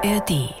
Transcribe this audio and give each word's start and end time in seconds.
ARD. 0.00 0.54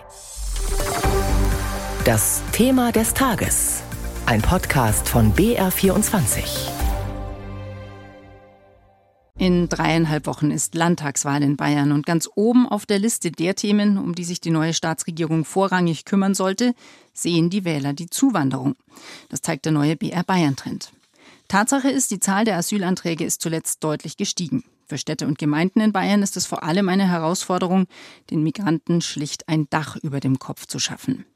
Das 2.04 2.42
Thema 2.50 2.90
des 2.90 3.14
Tages. 3.14 3.82
Ein 4.26 4.42
Podcast 4.42 5.08
von 5.08 5.32
BR24. 5.32 6.42
In 9.38 9.68
dreieinhalb 9.68 10.26
Wochen 10.26 10.50
ist 10.50 10.74
Landtagswahl 10.74 11.44
in 11.44 11.56
Bayern 11.56 11.92
und 11.92 12.04
ganz 12.04 12.28
oben 12.34 12.68
auf 12.68 12.84
der 12.84 12.98
Liste 12.98 13.30
der 13.30 13.54
Themen, 13.54 13.96
um 13.96 14.16
die 14.16 14.24
sich 14.24 14.40
die 14.40 14.50
neue 14.50 14.74
Staatsregierung 14.74 15.44
vorrangig 15.44 16.04
kümmern 16.04 16.34
sollte, 16.34 16.74
sehen 17.12 17.48
die 17.48 17.64
Wähler 17.64 17.92
die 17.92 18.10
Zuwanderung. 18.10 18.74
Das 19.28 19.40
zeigt 19.40 19.66
der 19.66 19.72
neue 19.72 19.94
BR 19.94 20.24
Bayern 20.24 20.56
Trend. 20.56 20.92
Tatsache 21.46 21.90
ist, 21.90 22.10
die 22.10 22.18
Zahl 22.18 22.44
der 22.44 22.56
Asylanträge 22.56 23.24
ist 23.24 23.40
zuletzt 23.40 23.84
deutlich 23.84 24.16
gestiegen. 24.16 24.64
Für 24.88 24.96
Städte 24.96 25.26
und 25.26 25.38
Gemeinden 25.38 25.82
in 25.82 25.92
Bayern 25.92 26.22
ist 26.22 26.38
es 26.38 26.46
vor 26.46 26.62
allem 26.62 26.88
eine 26.88 27.06
Herausforderung, 27.06 27.86
den 28.30 28.42
Migranten 28.42 29.02
schlicht 29.02 29.46
ein 29.46 29.66
Dach 29.68 29.96
über 29.96 30.18
dem 30.18 30.38
Kopf 30.38 30.66
zu 30.66 30.78
schaffen. 30.78 31.26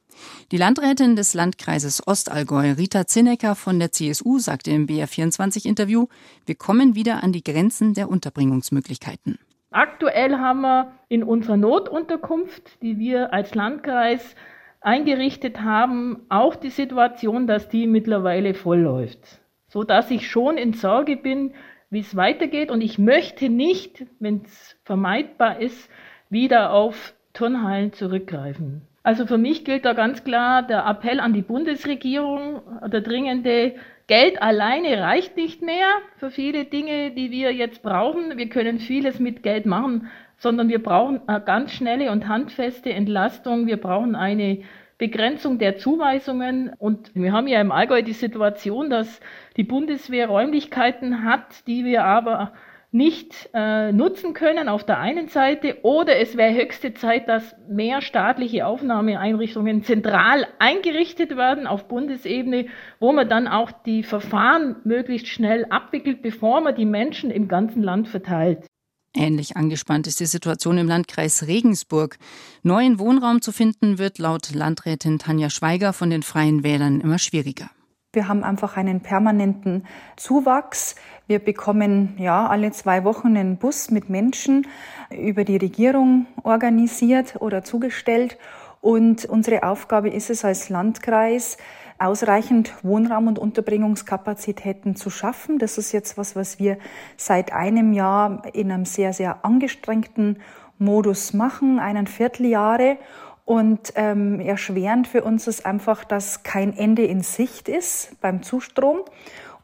Die 0.53 0.57
Landrätin 0.57 1.17
des 1.17 1.35
Landkreises 1.35 2.07
Ostallgäu, 2.07 2.73
Rita 2.73 3.07
Zinnecker 3.07 3.55
von 3.55 3.79
der 3.79 3.93
CSU, 3.93 4.39
sagte 4.39 4.71
im 4.71 4.87
BR24-Interview, 4.87 6.07
wir 6.47 6.55
kommen 6.55 6.95
wieder 6.95 7.23
an 7.23 7.33
die 7.33 7.45
Grenzen 7.45 7.93
der 7.93 8.09
Unterbringungsmöglichkeiten. 8.09 9.39
Aktuell 9.71 10.39
haben 10.39 10.63
wir 10.63 10.93
in 11.09 11.23
unserer 11.23 11.59
Notunterkunft, 11.59 12.83
die 12.83 12.99
wir 12.99 13.35
als 13.35 13.55
Landkreis 13.55 14.35
eingerichtet 14.81 15.61
haben, 15.61 16.23
auch 16.31 16.57
die 16.57 16.71
Situation, 16.71 17.47
dass 17.47 17.69
die 17.69 17.87
mittlerweile 17.87 18.55
voll 18.55 18.81
läuft. 18.81 19.41
So 19.69 19.85
dass 19.85 20.11
ich 20.11 20.31
schon 20.31 20.57
in 20.57 20.73
Sorge 20.73 21.17
bin, 21.17 21.55
wie 21.93 22.01
es 22.01 22.17
weitergeht. 22.17 22.71
Und 22.71 22.81
ich 22.81 22.99
möchte 22.99 23.51
nicht, 23.51 24.07
wenn 24.19 24.43
es 24.45 24.77
vermeidbar 24.85 25.61
ist, 25.61 25.91
wieder 26.31 26.73
auf 26.73 27.15
Turnhallen 27.35 27.93
zurückgreifen. 27.93 28.83
Also 29.03 29.27
für 29.27 29.39
mich 29.39 29.65
gilt 29.65 29.85
da 29.85 29.93
ganz 29.93 30.25
klar 30.25 30.63
der 30.63 30.87
Appell 30.87 31.21
an 31.21 31.33
die 31.33 31.43
Bundesregierung, 31.43 32.63
der 32.87 33.01
dringende 33.01 33.75
Geld 34.07 34.41
alleine 34.41 35.01
reicht 35.01 35.37
nicht 35.37 35.63
mehr 35.63 35.87
für 36.17 36.31
viele 36.31 36.65
Dinge, 36.65 37.11
die 37.11 37.31
wir 37.31 37.53
jetzt 37.53 37.83
brauchen. 37.83 38.37
Wir 38.37 38.49
können 38.49 38.79
vieles 38.79 39.19
mit 39.19 39.43
Geld 39.43 39.67
machen, 39.67 40.09
sondern 40.39 40.69
wir 40.69 40.83
brauchen 40.83 41.21
eine 41.27 41.41
ganz 41.41 41.73
schnelle 41.73 42.11
und 42.11 42.29
handfeste 42.29 42.93
Entlastung. 42.93 43.67
Wir 43.67 43.77
brauchen 43.77 44.15
eine 44.15 44.63
Begrenzung 45.03 45.59
der 45.59 45.79
Zuweisungen. 45.79 46.71
Und 46.79 47.11
wir 47.17 47.33
haben 47.33 47.49
ja 47.49 47.61
im 47.61 47.73
Allgäu 47.73 48.03
die 48.03 48.13
Situation, 48.13 48.89
dass 48.89 49.19
die 49.57 49.65
Bundeswehr 49.65 50.29
Räumlichkeiten 50.29 51.25
hat, 51.25 51.67
die 51.67 51.85
wir 51.85 52.05
aber 52.05 52.53
nicht 52.93 53.51
äh, 53.53 53.91
nutzen 53.91 54.33
können 54.33 54.69
auf 54.69 54.85
der 54.85 55.01
einen 55.01 55.27
Seite 55.27 55.79
oder 55.83 56.21
es 56.21 56.37
wäre 56.37 56.55
höchste 56.55 56.95
Zeit, 56.95 57.29
dass 57.29 57.57
mehr 57.69 58.01
staatliche 58.01 58.65
Aufnahmeeinrichtungen 58.65 59.83
zentral 59.83 60.47
eingerichtet 60.61 61.37
werden 61.37 61.67
auf 61.67 61.89
Bundesebene, 61.89 62.67
wo 63.01 63.13
man 63.13 63.29
dann 63.29 63.49
auch 63.49 63.73
die 63.73 64.05
Verfahren 64.05 64.77
möglichst 64.85 65.27
schnell 65.27 65.67
abwickelt, 65.69 66.23
bevor 66.23 66.61
man 66.61 66.77
die 66.77 66.87
Menschen 66.87 67.33
im 67.33 67.49
ganzen 67.49 67.83
Land 67.83 68.07
verteilt. 68.07 68.69
Ähnlich 69.15 69.57
angespannt 69.57 70.07
ist 70.07 70.21
die 70.21 70.27
Situation 70.27 70.79
im 70.79 70.89
Landkreis 70.89 71.47
Regensburg. 71.47 72.19
Neuen 72.63 72.99
Wohnraum 72.99 73.43
zu 73.43 73.53
finden 73.53 73.99
wird 73.99 74.19
laut 74.19 74.55
Landrätin 74.55 75.19
Tanja 75.19 75.51
Schweiger 75.51 75.93
von 75.93 76.09
den 76.09 76.23
Freien 76.23 76.65
Wählern 76.65 77.01
immer 77.01 77.19
schwieriger. 77.19 77.69
Wir 78.15 78.29
haben 78.29 78.45
einfach 78.45 78.77
einen 78.77 79.01
permanenten 79.01 79.87
Zuwachs. 80.17 80.97
Wir 81.27 81.39
bekommen 81.39 82.15
ja 82.19 82.47
alle 82.47 82.71
zwei 82.73 83.05
Wochen 83.05 83.37
einen 83.37 83.57
Bus 83.57 83.91
mit 83.91 84.11
Menschen 84.11 84.67
über 85.11 85.45
die 85.45 85.57
Regierung 85.57 86.27
organisiert 86.43 87.37
oder 87.41 87.65
zugestellt. 87.65 88.37
Und 88.83 89.25
unsere 89.27 89.63
Aufgabe 89.63 90.11
ist 90.11 90.29
es 90.29 90.45
als 90.45 90.69
Landkreis, 90.69 91.57
ausreichend 92.01 92.75
Wohnraum 92.83 93.29
und 93.29 93.39
Unterbringungskapazitäten 93.39 94.97
zu 94.97 95.09
schaffen. 95.09 95.61
Das 95.61 95.79
ist 95.79 95.93
jetzt 95.93 96.19
was, 96.19 96.35
was 96.35 96.59
wir 96.59 96.79
seit 97.17 97.53
einem 97.53 97.93
Jahr 97.93 98.43
in 98.53 98.73
einem 98.73 98.85
sehr, 98.85 99.13
sehr 99.13 99.45
angestrengten 99.45 100.41
Modus 100.79 101.33
machen, 101.33 101.79
einen 101.79 102.09
Vierteljahre. 102.09 102.99
Und 103.45 103.93
ähm, 103.95 104.41
erschwerend 104.41 105.07
für 105.07 105.23
uns 105.23 105.47
ist 105.47 105.65
einfach, 105.65 106.03
dass 106.03 106.43
kein 106.43 106.77
Ende 106.77 107.05
in 107.05 107.23
Sicht 107.23 107.69
ist 107.69 108.21
beim 108.21 108.43
Zustrom 108.43 109.03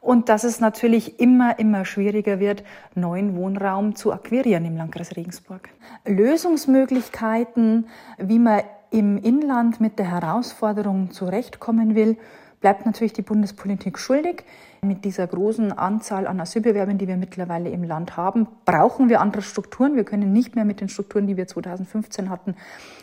und 0.01 0.29
dass 0.29 0.45
es 0.45 0.61
natürlich 0.61 1.19
immer, 1.19 1.59
immer 1.59 1.85
schwieriger 1.85 2.39
wird, 2.39 2.63
neuen 2.95 3.35
Wohnraum 3.35 3.97
zu 3.97 4.13
akquirieren 4.13 4.65
im 4.65 4.77
Landkreis 4.77 5.17
Regensburg. 5.17 5.71
Lösungsmöglichkeiten, 6.07 7.89
wie 8.17 8.39
man 8.39 8.63
im 8.91 9.19
Inland 9.19 9.81
mit 9.81 9.99
der 9.99 10.11
Herausforderung 10.11 11.11
zurechtkommen 11.11 11.95
will, 11.95 12.17
bleibt 12.61 12.87
natürlich 12.87 13.13
die 13.13 13.23
Bundespolitik 13.23 13.99
schuldig. 13.99 14.45
Mit 14.83 15.05
dieser 15.05 15.27
großen 15.27 15.73
Anzahl 15.73 16.27
an 16.27 16.41
Asylbewerbern, 16.41 16.99
die 16.99 17.09
wir 17.09 17.17
mittlerweile 17.17 17.71
im 17.71 17.83
Land 17.83 18.17
haben, 18.17 18.47
brauchen 18.65 19.09
wir 19.09 19.21
andere 19.21 19.43
Strukturen. 19.43 19.97
Wir 19.97 20.05
können 20.05 20.33
nicht 20.33 20.55
mehr 20.55 20.65
mit 20.65 20.81
den 20.81 20.89
Strukturen, 20.89 21.27
die 21.27 21.37
wir 21.37 21.47
2015 21.47 22.31
hatten, 22.31 22.55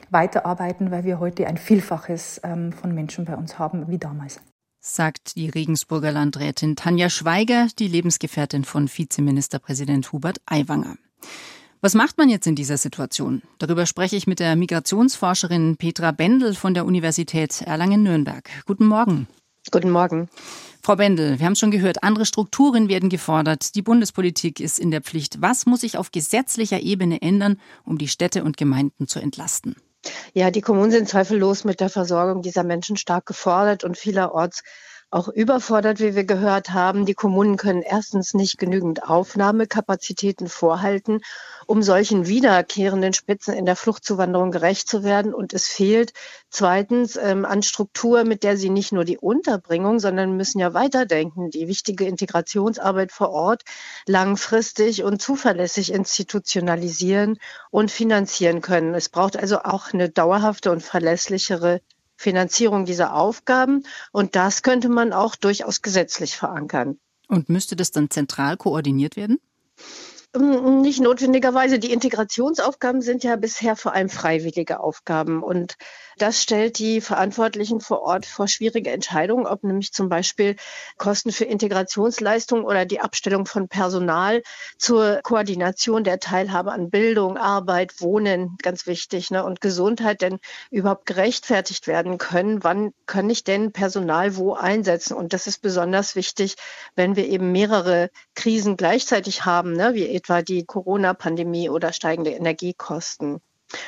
weiterarbeiten, 0.09 0.91
weil 0.91 1.03
wir 1.03 1.19
heute 1.19 1.47
ein 1.47 1.57
Vielfaches 1.57 2.39
ähm, 2.43 2.71
von 2.71 2.93
Menschen 2.93 3.25
bei 3.25 3.35
uns 3.35 3.59
haben 3.59 3.87
wie 3.89 3.97
damals. 3.97 4.39
Sagt 4.79 5.35
die 5.35 5.49
Regensburger 5.49 6.11
Landrätin 6.11 6.75
Tanja 6.75 7.09
Schweiger, 7.09 7.67
die 7.79 7.87
Lebensgefährtin 7.87 8.63
von 8.63 8.87
Vizeministerpräsident 8.87 10.11
Hubert 10.11 10.39
Aiwanger. 10.45 10.95
Was 11.85 11.93
macht 11.93 12.17
man 12.17 12.29
jetzt 12.29 12.47
in 12.47 12.55
dieser 12.55 12.77
Situation? 12.77 13.43
Darüber 13.59 13.85
spreche 13.85 14.15
ich 14.15 14.25
mit 14.25 14.39
der 14.39 14.55
Migrationsforscherin 14.55 15.77
Petra 15.77 16.09
Bendel 16.13 16.55
von 16.55 16.73
der 16.73 16.83
Universität 16.83 17.61
Erlangen-Nürnberg. 17.61 18.49
Guten 18.65 18.87
Morgen. 18.87 19.27
Guten 19.69 19.91
Morgen. 19.91 20.27
Frau 20.81 20.95
Bendel, 20.95 21.37
wir 21.37 21.45
haben 21.45 21.55
schon 21.55 21.69
gehört, 21.69 22.01
andere 22.01 22.25
Strukturen 22.25 22.89
werden 22.89 23.09
gefordert. 23.09 23.75
Die 23.75 23.83
Bundespolitik 23.83 24.59
ist 24.59 24.79
in 24.79 24.89
der 24.89 25.01
Pflicht. 25.01 25.43
Was 25.43 25.67
muss 25.67 25.81
sich 25.81 25.95
auf 25.99 26.11
gesetzlicher 26.11 26.79
Ebene 26.79 27.21
ändern, 27.21 27.61
um 27.83 27.99
die 27.99 28.07
Städte 28.07 28.43
und 28.43 28.57
Gemeinden 28.57 29.07
zu 29.07 29.19
entlasten? 29.19 29.75
Ja, 30.33 30.49
die 30.49 30.61
Kommunen 30.61 30.89
sind 30.89 31.07
zweifellos 31.07 31.65
mit 31.65 31.81
der 31.81 31.89
Versorgung 31.89 32.41
dieser 32.41 32.63
Menschen 32.63 32.97
stark 32.97 33.27
gefordert 33.27 33.83
und 33.83 33.95
vielerorts 33.95 34.63
auch 35.15 35.29
überfordert, 35.29 36.01
wie 36.01 36.13
wir 36.13 36.25
gehört 36.25 36.71
haben. 36.71 37.05
Die 37.05 37.13
Kommunen 37.13 37.55
können 37.55 37.81
erstens 37.81 38.33
nicht 38.33 38.57
genügend 38.57 39.07
Aufnahmekapazitäten 39.07 40.49
vorhalten, 40.49 41.21
um 41.67 41.81
solchen 41.81 42.27
wiederkehrenden 42.27 43.13
Spitzen 43.13 43.53
in 43.53 43.65
der 43.65 43.77
Fluchtzuwanderung 43.77 44.51
gerecht 44.51 44.89
zu 44.89 45.05
werden. 45.05 45.33
Und 45.33 45.53
es 45.53 45.67
fehlt 45.67 46.11
zweitens 46.49 47.15
ähm, 47.15 47.45
an 47.45 47.63
Struktur, 47.63 48.25
mit 48.25 48.43
der 48.43 48.57
sie 48.57 48.69
nicht 48.69 48.91
nur 48.91 49.05
die 49.05 49.17
Unterbringung, 49.17 49.99
sondern 49.99 50.35
müssen 50.35 50.59
ja 50.59 50.73
weiterdenken, 50.73 51.49
die 51.49 51.69
wichtige 51.69 52.05
Integrationsarbeit 52.05 53.13
vor 53.13 53.29
Ort 53.29 53.63
langfristig 54.07 55.03
und 55.03 55.21
zuverlässig 55.21 55.93
institutionalisieren 55.93 57.39
und 57.71 57.89
finanzieren 57.89 58.59
können. 58.59 58.93
Es 58.93 59.07
braucht 59.07 59.37
also 59.37 59.59
auch 59.59 59.93
eine 59.93 60.09
dauerhafte 60.09 60.71
und 60.71 60.83
verlässlichere 60.83 61.79
Finanzierung 62.15 62.85
dieser 62.85 63.13
Aufgaben. 63.13 63.83
Und 64.11 64.35
das 64.35 64.61
könnte 64.61 64.89
man 64.89 65.13
auch 65.13 65.35
durchaus 65.35 65.81
gesetzlich 65.81 66.35
verankern. 66.35 66.99
Und 67.27 67.49
müsste 67.49 67.75
das 67.75 67.91
dann 67.91 68.09
zentral 68.09 68.57
koordiniert 68.57 69.15
werden? 69.15 69.39
Ähm, 70.35 70.81
nicht 70.81 71.01
notwendigerweise. 71.01 71.79
Die 71.79 71.91
Integrationsaufgaben 71.91 73.01
sind 73.01 73.23
ja 73.23 73.35
bisher 73.35 73.75
vor 73.75 73.93
allem 73.93 74.09
freiwillige 74.09 74.79
Aufgaben. 74.79 75.41
Und 75.41 75.77
das 76.17 76.41
stellt 76.41 76.79
die 76.79 77.01
Verantwortlichen 77.01 77.81
vor 77.81 78.01
Ort 78.01 78.25
vor 78.25 78.47
schwierige 78.47 78.91
Entscheidungen, 78.91 79.45
ob 79.45 79.63
nämlich 79.63 79.91
zum 79.91 80.07
Beispiel 80.07 80.55
Kosten 80.97 81.31
für 81.31 81.45
Integrationsleistungen 81.45 82.63
oder 82.65 82.85
die 82.85 83.01
Abstellung 83.01 83.45
von 83.45 83.67
Personal 83.67 84.41
zur 84.77 85.19
Koordination 85.23 86.03
der 86.03 86.19
Teilhabe 86.19 86.71
an 86.71 86.89
Bildung, 86.89 87.37
Arbeit, 87.37 87.99
Wohnen, 87.99 88.57
ganz 88.61 88.87
wichtig, 88.87 89.29
ne, 89.31 89.43
und 89.43 89.59
Gesundheit 89.59 90.21
denn 90.21 90.39
überhaupt 90.71 91.05
gerechtfertigt 91.05 91.87
werden 91.87 92.17
können. 92.17 92.63
Wann 92.63 92.93
kann 93.05 93.29
ich 93.29 93.43
denn 93.43 93.73
Personal 93.73 94.37
wo 94.37 94.53
einsetzen? 94.53 95.15
Und 95.15 95.33
das 95.33 95.47
ist 95.47 95.61
besonders 95.61 96.15
wichtig, 96.15 96.55
wenn 96.95 97.15
wir 97.17 97.27
eben 97.27 97.51
mehrere 97.51 98.09
Krisen 98.35 98.77
gleichzeitig 98.77 99.43
haben, 99.45 99.73
ne, 99.73 99.93
wie 99.95 100.05
etwa 100.25 100.41
die 100.41 100.65
Corona-Pandemie 100.65 101.69
oder 101.69 101.93
steigende 101.93 102.31
Energiekosten. 102.31 103.41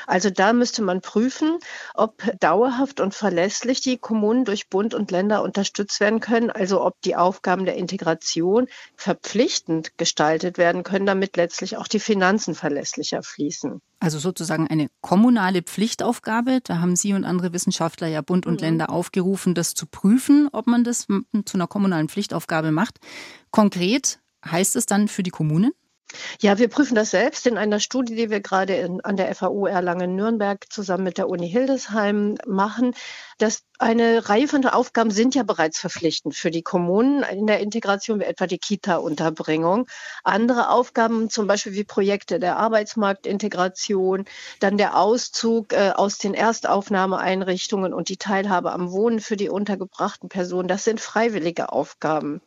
Also 0.08 0.32
da 0.32 0.54
müsste 0.54 0.82
man 0.82 1.02
prüfen, 1.02 1.60
ob 1.94 2.24
dauerhaft 2.40 3.00
und 3.00 3.14
verlässlich 3.14 3.80
die 3.80 3.98
Kommunen 3.98 4.44
durch 4.44 4.70
Bund 4.70 4.94
und 4.96 5.12
Länder 5.12 5.44
unterstützt 5.44 6.00
werden 6.00 6.20
können, 6.20 6.50
also 6.50 6.84
ob 6.84 7.00
die 7.02 7.16
Aufgaben 7.16 7.66
der 7.66 7.76
Integration 7.76 8.68
verpflichtend 8.96 9.98
gestaltet 9.98 10.58
werden 10.58 10.84
können, 10.84 11.06
damit 11.06 11.38
letztlich 11.38 11.78
auch 11.78 11.88
die 11.88 12.00
Finanzen 12.00 12.56
verlässlicher 12.56 13.22
fließen. 13.22 13.80
Also 14.00 14.18
sozusagen 14.20 14.68
eine 14.68 14.90
kommunale 15.02 15.62
Pflichtaufgabe. 15.62 16.60
Da 16.64 16.80
haben 16.80 16.96
Sie 16.96 17.14
und 17.14 17.24
andere 17.24 17.54
Wissenschaftler 17.54 18.08
ja 18.08 18.22
Bund 18.22 18.46
und 18.46 18.56
mhm. 18.56 18.66
Länder 18.66 18.90
aufgerufen, 18.90 19.54
das 19.54 19.76
zu 19.76 19.86
prüfen, 19.86 20.50
ob 20.52 20.68
man 20.68 20.84
das 20.84 21.06
zu 21.06 21.54
einer 21.54 21.68
kommunalen 21.68 22.10
Pflichtaufgabe 22.10 22.72
macht. 22.72 22.98
Konkret 23.52 24.20
heißt 24.44 24.76
es 24.76 24.86
dann 24.86 25.08
für 25.08 25.24
die 25.24 25.32
Kommunen? 25.32 25.72
Ja, 26.42 26.58
wir 26.58 26.70
prüfen 26.70 26.96
das 26.96 27.12
selbst 27.12 27.48
in 27.48 27.58
einer 27.58 27.80
Studie, 27.80 28.16
die 28.16 28.30
wir 28.30 28.40
gerade 28.40 28.76
in, 28.76 29.02
an 29.02 29.18
der 29.18 29.34
FAU 29.36 29.66
Erlangen-Nürnberg 29.68 30.66
zusammen 30.72 31.04
mit 31.04 31.18
der 31.18 31.28
Uni 31.30 31.50
Hildesheim 31.50 32.38
machen. 32.46 32.94
dass 33.40 33.64
eine 33.78 34.28
Reihe 34.30 34.48
von 34.48 34.66
Aufgaben 34.66 35.12
sind 35.12 35.36
ja 35.36 35.44
bereits 35.44 35.80
verpflichtend 35.80 36.36
für 36.36 36.50
die 36.50 36.64
Kommunen 36.64 37.24
in 37.24 37.46
der 37.46 37.60
Integration, 37.60 38.20
wie 38.20 38.24
etwa 38.24 38.48
die 38.48 38.58
Kita-Unterbringung. 38.58 39.88
Andere 40.24 40.70
Aufgaben, 40.70 41.30
zum 41.30 41.46
Beispiel 41.46 41.74
wie 41.74 41.84
Projekte 41.84 42.40
der 42.40 42.58
Arbeitsmarktintegration, 42.58 44.26
dann 44.60 44.78
der 44.78 44.98
Auszug 44.98 45.74
äh, 45.74 45.92
aus 45.96 46.18
den 46.18 46.34
Erstaufnahmeeinrichtungen 46.34 47.94
und 47.94 48.10
die 48.10 48.18
Teilhabe 48.18 48.72
am 48.72 48.92
Wohnen 48.92 49.20
für 49.20 49.38
die 49.38 49.50
untergebrachten 49.50 50.30
Personen, 50.30 50.68
das 50.68 50.84
sind 50.84 51.00
freiwillige 51.00 51.72
Aufgaben. 51.72 52.42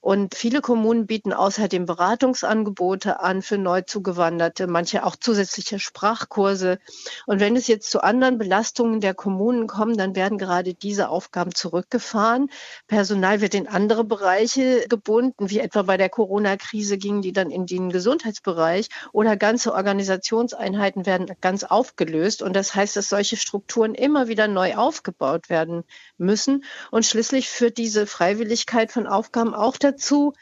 Und 0.00 0.34
viele 0.34 0.60
Kommunen 0.60 1.06
bieten 1.06 1.32
außerdem 1.32 1.86
Beratungsangebote 1.86 3.20
an 3.20 3.42
für 3.42 3.58
Neuzugewanderte, 3.58 4.66
manche 4.66 5.04
auch 5.04 5.16
zusätzliche 5.16 5.78
Sprachkurse. 5.78 6.78
Und 7.26 7.40
wenn 7.40 7.56
es 7.56 7.66
jetzt 7.66 7.90
zu 7.90 8.02
anderen 8.02 8.38
Belastungen 8.38 9.00
der 9.00 9.14
Kommunen 9.14 9.66
kommt, 9.66 9.98
dann 9.98 10.14
werden 10.14 10.38
gerade 10.38 10.74
diese 10.74 11.08
Aufgaben 11.08 11.54
zurückgefahren. 11.54 12.50
Personal 12.86 13.40
wird 13.40 13.54
in 13.54 13.68
andere 13.68 14.04
Bereiche 14.04 14.86
gebunden, 14.88 15.50
wie 15.50 15.60
etwa 15.60 15.82
bei 15.82 15.96
der 15.96 16.08
Corona-Krise 16.08 16.98
gingen 16.98 17.22
die 17.22 17.32
dann 17.32 17.50
in 17.50 17.66
den 17.66 17.90
Gesundheitsbereich 17.90 18.88
oder 19.12 19.36
ganze 19.36 19.74
Organisationseinheiten 19.74 21.06
werden 21.06 21.30
ganz 21.40 21.64
aufgelöst. 21.64 22.42
Und 22.42 22.54
das 22.54 22.74
heißt, 22.74 22.96
dass 22.96 23.08
solche 23.08 23.36
Strukturen 23.36 23.94
immer 23.94 24.28
wieder 24.28 24.48
neu 24.48 24.76
aufgebaut 24.76 25.48
werden 25.48 25.84
müssen. 26.16 26.64
Und 26.90 27.04
schließlich 27.04 27.48
führt 27.48 27.78
diese 27.78 28.06
Freiwilligkeit 28.06 28.92
von 28.92 29.06
Aufgaben 29.06 29.54
auch 29.54 29.76
dazu, 29.76 29.87
dazu, 29.92 30.32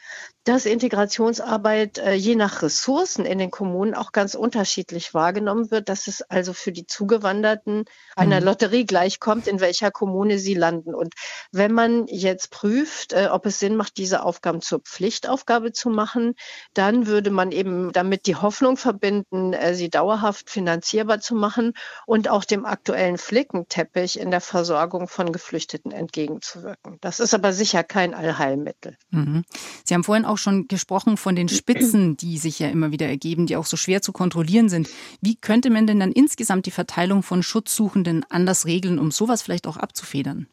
dass 0.47 0.65
Integrationsarbeit 0.65 1.97
äh, 1.97 2.13
je 2.13 2.35
nach 2.35 2.61
Ressourcen 2.61 3.25
in 3.25 3.37
den 3.37 3.51
Kommunen 3.51 3.93
auch 3.93 4.13
ganz 4.13 4.33
unterschiedlich 4.33 5.13
wahrgenommen 5.13 5.71
wird, 5.71 5.89
dass 5.89 6.07
es 6.07 6.21
also 6.21 6.53
für 6.53 6.71
die 6.71 6.87
Zugewanderten 6.87 7.83
einer 8.15 8.39
mhm. 8.39 8.45
Lotterie 8.45 8.85
gleichkommt, 8.85 9.47
in 9.47 9.59
welcher 9.59 9.91
Kommune 9.91 10.39
sie 10.39 10.53
landen. 10.53 10.95
Und 10.95 11.15
wenn 11.51 11.73
man 11.73 12.07
jetzt 12.07 12.51
prüft, 12.51 13.11
äh, 13.11 13.27
ob 13.29 13.45
es 13.45 13.59
Sinn 13.59 13.75
macht, 13.75 13.97
diese 13.97 14.23
Aufgaben 14.23 14.61
zur 14.61 14.79
Pflichtaufgabe 14.79 15.73
zu 15.73 15.89
machen, 15.89 16.35
dann 16.73 17.07
würde 17.07 17.29
man 17.29 17.51
eben 17.51 17.91
damit 17.91 18.25
die 18.25 18.35
Hoffnung 18.35 18.77
verbinden, 18.77 19.51
äh, 19.51 19.73
sie 19.73 19.89
dauerhaft 19.89 20.49
finanzierbar 20.49 21.19
zu 21.19 21.35
machen 21.35 21.73
und 22.05 22.29
auch 22.29 22.45
dem 22.45 22.65
aktuellen 22.65 23.17
Flickenteppich 23.17 24.17
in 24.17 24.31
der 24.31 24.41
Versorgung 24.41 25.09
von 25.09 25.33
Geflüchteten 25.33 25.91
entgegenzuwirken. 25.91 26.99
Das 27.01 27.19
ist 27.19 27.33
aber 27.33 27.51
sicher 27.51 27.83
kein 27.83 28.13
Allheilmittel. 28.13 28.95
Mhm. 29.09 29.43
Sie 29.83 29.93
haben 29.93 30.05
vorhin 30.05 30.25
auch 30.25 30.36
auch 30.37 30.39
schon 30.39 30.67
gesprochen 30.67 31.17
von 31.17 31.35
den 31.35 31.49
Spitzen, 31.49 32.15
die 32.15 32.37
sich 32.37 32.59
ja 32.59 32.69
immer 32.69 32.91
wieder 32.91 33.07
ergeben, 33.07 33.47
die 33.47 33.55
auch 33.55 33.65
so 33.65 33.75
schwer 33.75 34.01
zu 34.01 34.11
kontrollieren 34.11 34.69
sind. 34.69 34.87
Wie 35.19 35.35
könnte 35.35 35.69
man 35.69 35.87
denn 35.87 35.99
dann 35.99 36.11
insgesamt 36.11 36.67
die 36.67 36.71
Verteilung 36.71 37.23
von 37.23 37.41
Schutzsuchenden 37.41 38.23
anders 38.29 38.65
regeln, 38.65 38.99
um 38.99 39.11
sowas 39.11 39.41
vielleicht 39.41 39.65
auch 39.67 39.77
abzufedern? 39.77 40.47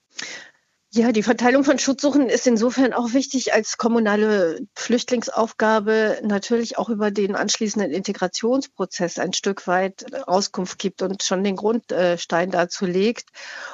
Ja, 0.97 1.11
die 1.11 1.25
Verteilung 1.25 1.65
von 1.65 1.81
Schutzsuchen 1.81 2.29
ist 2.29 2.47
insofern 2.47 2.93
auch 2.93 3.15
wichtig 3.15 3.53
als 3.53 3.79
kommunale 3.79 4.61
Flüchtlingsaufgabe 4.77 6.21
natürlich 6.23 6.79
auch 6.79 6.89
über 6.89 7.11
den 7.11 7.35
anschließenden 7.35 7.91
Integrationsprozess 7.91 9.19
ein 9.19 9.33
Stück 9.33 9.67
weit 9.67 10.05
Auskunft 10.29 10.79
gibt 10.79 11.03
und 11.03 11.25
schon 11.25 11.43
den 11.43 11.57
Grundstein 11.57 12.53
dazu 12.53 12.87
legt. 12.87 13.31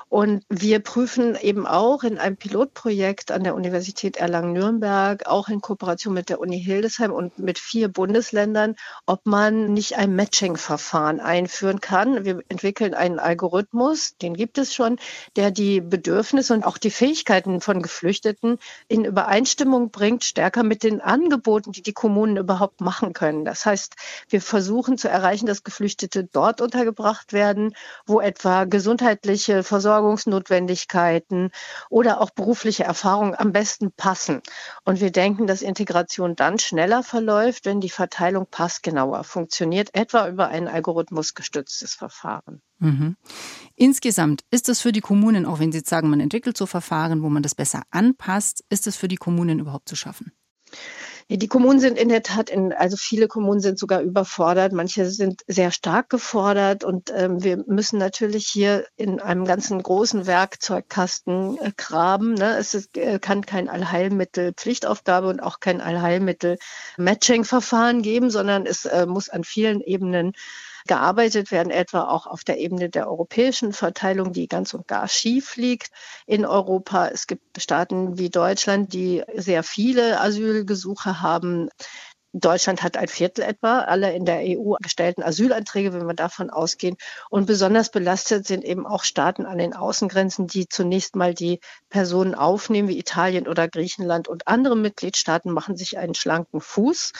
Und 0.08 0.44
wir 0.48 0.80
prüfen 0.80 1.36
eben 1.36 1.66
auch 1.66 2.04
in 2.04 2.16
einem 2.16 2.38
Pilotprojekt 2.38 3.32
an 3.32 3.44
der 3.44 3.54
Universität 3.54 4.16
Erlangen-Nürnberg, 4.16 5.26
auch 5.26 5.50
in 5.50 5.60
Kooperation 5.60 6.14
mit 6.14 6.30
der 6.30 6.40
Uni 6.40 6.58
Hildesheim 6.58 7.12
und 7.12 7.38
mit 7.38 7.58
vier 7.58 7.88
Bundesländern, 7.88 8.76
ob 9.04 9.26
man 9.26 9.74
nicht 9.74 9.98
ein 9.98 10.16
Matching-Verfahren 10.16 11.20
einführen 11.20 11.82
kann. 11.82 12.24
Wir 12.24 12.40
entwickeln 12.48 12.94
einen 12.94 13.18
Algorithmus, 13.18 14.16
den 14.22 14.32
gibt 14.32 14.56
es 14.56 14.72
schon, 14.72 14.98
der 15.36 15.50
die 15.50 15.82
Bedürfnisse 15.82 16.54
und 16.54 16.64
auch 16.64 16.78
die 16.78 16.88
Fähigkeiten 16.90 17.09
Fähigkeiten 17.10 17.60
von 17.60 17.82
Geflüchteten 17.82 18.58
in 18.86 19.04
Übereinstimmung 19.04 19.90
bringt, 19.90 20.22
stärker 20.22 20.62
mit 20.62 20.84
den 20.84 21.00
Angeboten, 21.00 21.72
die 21.72 21.82
die 21.82 21.92
Kommunen 21.92 22.36
überhaupt 22.36 22.80
machen 22.80 23.14
können. 23.14 23.44
Das 23.44 23.66
heißt, 23.66 23.96
wir 24.28 24.40
versuchen 24.40 24.96
zu 24.96 25.08
erreichen, 25.08 25.46
dass 25.46 25.64
Geflüchtete 25.64 26.22
dort 26.22 26.60
untergebracht 26.60 27.32
werden, 27.32 27.74
wo 28.06 28.20
etwa 28.20 28.62
gesundheitliche 28.62 29.64
Versorgungsnotwendigkeiten 29.64 31.50
oder 31.88 32.20
auch 32.20 32.30
berufliche 32.30 32.84
Erfahrungen 32.84 33.34
am 33.34 33.50
besten 33.50 33.90
passen. 33.90 34.40
Und 34.84 35.00
wir 35.00 35.10
denken, 35.10 35.48
dass 35.48 35.62
Integration 35.62 36.36
dann 36.36 36.60
schneller 36.60 37.02
verläuft, 37.02 37.66
wenn 37.66 37.80
die 37.80 37.90
Verteilung 37.90 38.46
passgenauer 38.48 39.24
funktioniert, 39.24 39.96
etwa 39.96 40.28
über 40.28 40.46
ein 40.46 40.68
algorithmusgestütztes 40.68 41.92
Verfahren. 41.92 42.62
Mhm. 42.80 43.16
Insgesamt 43.76 44.42
ist 44.50 44.68
es 44.68 44.80
für 44.80 44.92
die 44.92 45.00
Kommunen, 45.00 45.46
auch 45.46 45.60
wenn 45.60 45.70
Sie 45.72 45.78
jetzt 45.78 45.90
sagen, 45.90 46.10
man 46.10 46.20
entwickelt 46.20 46.56
so 46.56 46.66
Verfahren, 46.66 47.22
wo 47.22 47.28
man 47.28 47.42
das 47.42 47.54
besser 47.54 47.82
anpasst, 47.90 48.64
ist 48.68 48.86
es 48.86 48.96
für 48.96 49.08
die 49.08 49.16
Kommunen 49.16 49.58
überhaupt 49.58 49.88
zu 49.88 49.96
schaffen? 49.96 50.32
Die 51.32 51.46
Kommunen 51.46 51.78
sind 51.78 51.96
in 51.96 52.08
der 52.08 52.24
Tat, 52.24 52.50
in, 52.50 52.72
also 52.72 52.96
viele 52.96 53.28
Kommunen 53.28 53.60
sind 53.60 53.78
sogar 53.78 54.00
überfordert, 54.00 54.72
manche 54.72 55.08
sind 55.08 55.42
sehr 55.46 55.70
stark 55.70 56.08
gefordert 56.08 56.82
und 56.82 57.12
ähm, 57.14 57.44
wir 57.44 57.62
müssen 57.68 58.00
natürlich 58.00 58.48
hier 58.48 58.84
in 58.96 59.20
einem 59.20 59.44
ganzen 59.44 59.80
großen 59.80 60.26
Werkzeugkasten 60.26 61.56
äh, 61.58 61.70
graben. 61.76 62.34
Ne? 62.34 62.56
Es 62.58 62.74
ist, 62.74 62.96
äh, 62.96 63.20
kann 63.20 63.46
kein 63.46 63.68
Allheilmittel 63.68 64.54
Pflichtaufgabe 64.54 65.28
und 65.28 65.38
auch 65.38 65.60
kein 65.60 65.80
Allheilmittel 65.80 66.58
Matching-Verfahren 66.96 68.02
geben, 68.02 68.30
sondern 68.30 68.66
es 68.66 68.84
äh, 68.86 69.06
muss 69.06 69.28
an 69.28 69.44
vielen 69.44 69.80
Ebenen 69.82 70.32
gearbeitet 70.90 71.52
werden, 71.52 71.70
etwa 71.70 72.08
auch 72.08 72.26
auf 72.26 72.42
der 72.42 72.58
Ebene 72.58 72.90
der 72.90 73.08
europäischen 73.08 73.72
Verteilung, 73.72 74.32
die 74.32 74.48
ganz 74.48 74.74
und 74.74 74.88
gar 74.88 75.06
schief 75.06 75.54
liegt 75.54 75.92
in 76.26 76.44
Europa. 76.44 77.06
Es 77.06 77.28
gibt 77.28 77.62
Staaten 77.62 78.18
wie 78.18 78.28
Deutschland, 78.28 78.92
die 78.92 79.22
sehr 79.36 79.62
viele 79.62 80.20
Asylgesuche 80.20 81.20
haben. 81.20 81.68
Deutschland 82.32 82.82
hat 82.82 82.96
ein 82.96 83.08
Viertel 83.08 83.42
etwa 83.42 83.80
aller 83.80 84.14
in 84.14 84.24
der 84.24 84.40
EU 84.40 84.74
gestellten 84.80 85.22
Asylanträge, 85.22 85.92
wenn 85.92 86.06
wir 86.06 86.14
davon 86.14 86.48
ausgehen. 86.50 86.96
Und 87.28 87.46
besonders 87.46 87.90
belastet 87.90 88.46
sind 88.46 88.64
eben 88.64 88.86
auch 88.86 89.02
Staaten 89.02 89.46
an 89.46 89.58
den 89.58 89.74
Außengrenzen, 89.74 90.46
die 90.46 90.68
zunächst 90.68 91.16
mal 91.16 91.34
die 91.34 91.58
Personen 91.88 92.36
aufnehmen, 92.36 92.88
wie 92.88 92.98
Italien 92.98 93.48
oder 93.48 93.68
Griechenland. 93.68 94.28
Und 94.28 94.46
andere 94.46 94.76
Mitgliedstaaten 94.76 95.50
machen 95.50 95.76
sich 95.76 95.98
einen 95.98 96.14
schlanken 96.14 96.60
Fuß. 96.60 97.12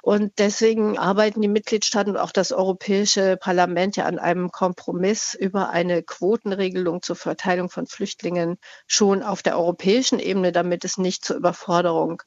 Und 0.00 0.32
deswegen 0.38 0.98
arbeiten 0.98 1.42
die 1.42 1.48
Mitgliedstaaten 1.48 2.12
und 2.12 2.18
auch 2.18 2.32
das 2.32 2.52
Europäische 2.52 3.36
Parlament 3.36 3.96
ja 3.96 4.06
an 4.06 4.18
einem 4.18 4.50
Kompromiss 4.50 5.34
über 5.34 5.70
eine 5.70 6.02
Quotenregelung 6.02 7.02
zur 7.02 7.16
Verteilung 7.16 7.68
von 7.68 7.86
Flüchtlingen 7.86 8.58
schon 8.86 9.22
auf 9.22 9.42
der 9.42 9.58
europäischen 9.58 10.18
Ebene, 10.18 10.52
damit 10.52 10.84
es 10.84 10.96
nicht 10.96 11.24
zur 11.24 11.36
Überforderung 11.36 12.22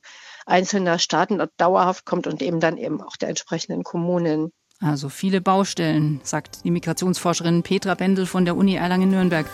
einzelner 0.48 0.98
Staaten 0.98 1.42
dauerhaft 1.58 2.06
kommt 2.06 2.26
und 2.26 2.42
eben 2.42 2.60
dann 2.60 2.78
eben 2.78 3.02
auch 3.02 3.18
der 3.18 3.30
entsprechenden 3.30 3.84
Kommunen. 3.84 4.52
Also 4.80 5.10
viele 5.10 5.42
Baustellen, 5.42 6.22
sagt 6.24 6.64
die 6.64 6.72
Migrationsforscherin 6.72 7.64
Petra 7.64 7.96
Bendel 7.96 8.26
von 8.26 8.46
der 8.46 8.56
Uni 8.56 8.76
Erlangen-Nürnberg. 8.76 9.48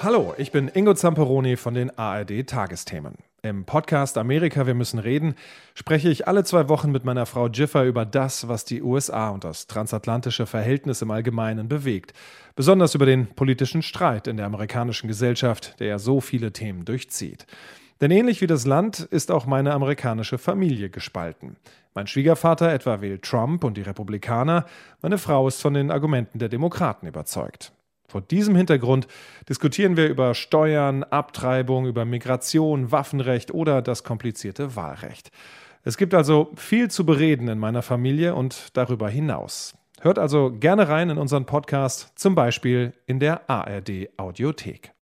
Hallo, 0.00 0.34
ich 0.36 0.52
bin 0.52 0.68
Ingo 0.68 0.94
Zamperoni 0.94 1.56
von 1.56 1.74
den 1.74 1.96
ARD 1.96 2.46
Tagesthemen. 2.46 3.14
Im 3.44 3.64
Podcast 3.64 4.18
Amerika, 4.18 4.68
wir 4.68 4.74
müssen 4.74 5.00
reden, 5.00 5.34
spreche 5.74 6.08
ich 6.08 6.28
alle 6.28 6.44
zwei 6.44 6.68
Wochen 6.68 6.92
mit 6.92 7.04
meiner 7.04 7.26
Frau 7.26 7.48
Jiffer 7.48 7.82
über 7.82 8.06
das, 8.06 8.46
was 8.46 8.64
die 8.64 8.80
USA 8.80 9.30
und 9.30 9.42
das 9.42 9.66
transatlantische 9.66 10.46
Verhältnis 10.46 11.02
im 11.02 11.10
Allgemeinen 11.10 11.68
bewegt. 11.68 12.12
Besonders 12.54 12.94
über 12.94 13.04
den 13.04 13.26
politischen 13.26 13.82
Streit 13.82 14.28
in 14.28 14.36
der 14.36 14.46
amerikanischen 14.46 15.08
Gesellschaft, 15.08 15.80
der 15.80 15.88
ja 15.88 15.98
so 15.98 16.20
viele 16.20 16.52
Themen 16.52 16.84
durchzieht. 16.84 17.48
Denn 18.00 18.12
ähnlich 18.12 18.42
wie 18.42 18.46
das 18.46 18.64
Land 18.64 19.00
ist 19.00 19.32
auch 19.32 19.44
meine 19.44 19.72
amerikanische 19.72 20.38
Familie 20.38 20.88
gespalten. 20.88 21.56
Mein 21.94 22.06
Schwiegervater 22.06 22.72
etwa 22.72 23.00
wählt 23.00 23.24
Trump 23.24 23.64
und 23.64 23.76
die 23.76 23.82
Republikaner, 23.82 24.66
meine 25.00 25.18
Frau 25.18 25.48
ist 25.48 25.60
von 25.60 25.74
den 25.74 25.90
Argumenten 25.90 26.38
der 26.38 26.48
Demokraten 26.48 27.08
überzeugt. 27.08 27.72
Vor 28.12 28.20
diesem 28.20 28.54
Hintergrund 28.54 29.08
diskutieren 29.48 29.96
wir 29.96 30.06
über 30.06 30.34
Steuern, 30.34 31.02
Abtreibung, 31.02 31.86
über 31.86 32.04
Migration, 32.04 32.92
Waffenrecht 32.92 33.54
oder 33.54 33.80
das 33.80 34.04
komplizierte 34.04 34.76
Wahlrecht. 34.76 35.30
Es 35.82 35.96
gibt 35.96 36.12
also 36.12 36.52
viel 36.54 36.90
zu 36.90 37.06
bereden 37.06 37.48
in 37.48 37.58
meiner 37.58 37.80
Familie 37.80 38.34
und 38.34 38.76
darüber 38.76 39.08
hinaus. 39.08 39.74
Hört 40.02 40.18
also 40.18 40.52
gerne 40.52 40.90
rein 40.90 41.08
in 41.08 41.16
unseren 41.16 41.46
Podcast, 41.46 42.12
zum 42.16 42.34
Beispiel 42.34 42.92
in 43.06 43.18
der 43.18 43.48
ARD 43.48 44.10
Audiothek. 44.18 44.92